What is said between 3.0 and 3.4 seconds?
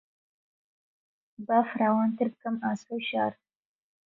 شێعر